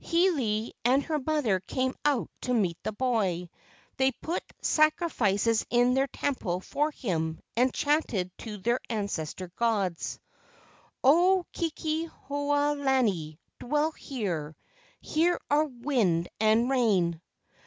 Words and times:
Hiilei 0.03 0.71
and 0.83 1.03
her 1.03 1.19
mother 1.19 1.59
came 1.59 1.93
out 2.03 2.31
to 2.41 2.55
meet 2.55 2.79
the 2.81 2.91
boy. 2.91 3.51
They 3.97 4.11
put 4.13 4.41
sacrifices 4.59 5.63
in 5.69 5.93
their 5.93 6.07
temple 6.07 6.59
for 6.61 6.89
him 6.89 7.39
and 7.55 7.71
chanted 7.71 8.35
to 8.39 8.57
their 8.57 8.79
ancestor 8.89 9.49
gods: 9.55 10.19
"O 11.03 11.45
Keke 11.53 12.07
hoa 12.09 12.73
lani, 12.73 13.37
dwell 13.59 13.91
here; 13.91 14.55
Here 15.01 15.39
are 15.51 15.65
wind 15.65 16.29
and 16.39 16.67
rain." 16.67 17.21